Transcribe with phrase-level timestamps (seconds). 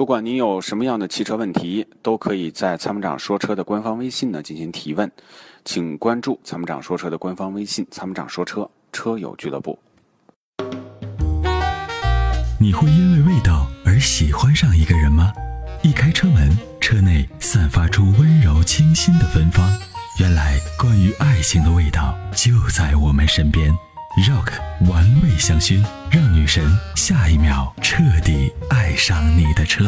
[0.00, 5.12] 不管您有什么样的汽车问题，都可以在参谋长说车的官方微信呢进行提问，
[5.62, 9.78] 请关注参谋长说车的官方微信“参谋长说车车友俱乐部”。
[12.58, 15.30] 你会因为味道而喜欢上一个人吗？
[15.82, 16.48] 一开车门，
[16.80, 19.70] 车内散发出温柔清新的芬芳。
[20.18, 23.70] 原来，关于爱情的味道就在我们身边。
[24.26, 24.54] Rock
[24.90, 26.64] 玩味香薰，让女神
[26.96, 28.50] 下一秒彻底
[29.00, 29.82] 上你的车。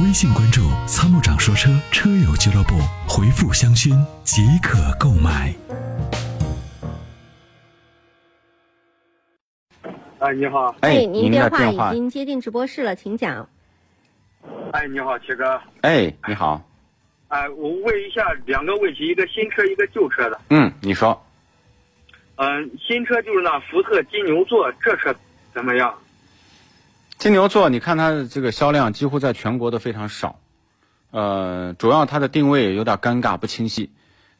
[0.00, 2.74] 微信关注“参谋长说车”车友俱乐部，
[3.08, 3.90] 回复“香薰”
[4.22, 5.52] 即可购买。
[10.20, 10.72] 哎，你好。
[10.80, 11.96] 哎，您电话已。
[11.96, 13.46] 经接进直播室了，请讲。
[14.72, 15.60] 哎，你好，铁哥。
[15.80, 16.62] 哎，你好。
[17.26, 20.40] 哎，我问一下两个问题，一个新车，一个旧车的。
[20.50, 21.20] 嗯，你说。
[22.36, 25.12] 嗯，新车就是那福特金牛座，这车
[25.52, 25.92] 怎么样？
[27.18, 30.38] 金牛座，你看它的这个销量几乎在全国都非常少，
[31.10, 33.90] 呃，主要它的定位有点尴尬不清晰。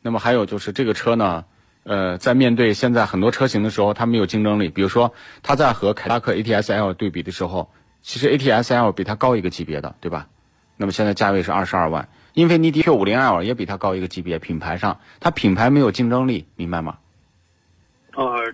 [0.03, 1.47] 那么还有就是这个车呢，
[1.85, 4.69] 呃，在面对现在很多车型的时候，它没有竞争力。
[4.69, 10.29] 比如说，它在和凯迪拉克 ATS L 对比的时候，其实 ATS L 比它高一个级别的，对吧？
[10.77, 16.99] 那么现在价位是二十二万，英菲尼迪 Q 五零 L 也比它高一个级别，品牌上它品牌没有竞争力，明白吗？
[18.15, 18.53] 呃，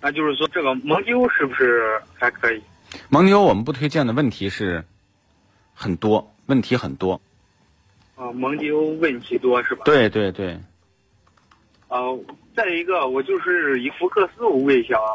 [0.00, 2.62] 那就是说这个蒙迪欧是不是还可以？
[3.10, 4.84] 蒙迪欧我们不推荐的问题是
[5.74, 7.20] 很多，问题很多。
[8.16, 9.82] 啊、蒙迪欧问题多是吧？。
[9.84, 10.58] 对对对，
[11.88, 12.18] 呃，
[12.54, 15.10] 再一个，我就是以福克斯我问一下啊，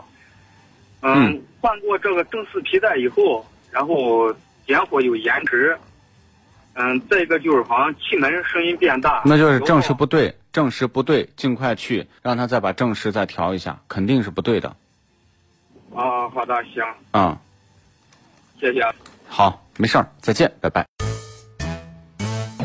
[1.02, 4.33] 嗯，嗯换过这个正四皮带以后，然后
[4.66, 5.77] 点火有延迟，
[6.73, 14.75] 嗯，再一个就是好像气门声音变大，那就是正时不对，正时不对，尽快去让他再把正时再调一下，肯定是不对的。
[15.94, 17.39] 啊，好的，行，啊、
[18.64, 18.80] 谢谢。
[19.28, 20.86] 好，没事儿，再见，拜拜。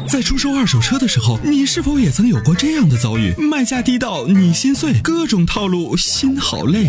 [0.06, 3.34] 在出售二手车的时候，你是否也曾有过这样的遭遇？
[3.36, 6.88] 卖价低到你心碎，各种套路，心好累。